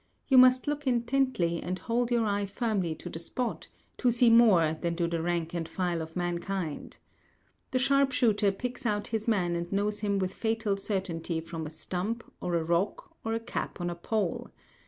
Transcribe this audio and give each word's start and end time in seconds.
You 0.29 0.39
must 0.39 0.65
look 0.65 0.87
intently 0.87 1.61
and 1.61 1.77
hold 1.77 2.09
your 2.09 2.25
eye 2.25 2.47
firmly 2.47 2.95
to 2.95 3.07
the 3.07 3.19
spot, 3.19 3.67
to 3.99 4.09
see 4.09 4.31
more 4.31 4.73
than 4.73 4.95
do 4.95 5.07
the 5.07 5.21
rank 5.21 5.53
and 5.53 5.69
file 5.69 6.01
of 6.01 6.15
mankind. 6.15 6.97
The 7.69 7.77
sharpshooter 7.77 8.51
picks 8.53 8.87
out 8.87 9.09
his 9.09 9.27
man 9.27 9.55
and 9.55 9.71
knows 9.71 9.99
him 9.99 10.17
with 10.17 10.33
fatal 10.33 10.75
certainty 10.75 11.39
from 11.39 11.67
a 11.67 11.69
stump, 11.69 12.23
or 12.41 12.55
a 12.55 12.63
rock, 12.63 13.15
or 13.23 13.35
a 13.35 13.39
cap 13.39 13.79
on 13.79 13.91
a 13.91 13.95
pole. 13.95 14.49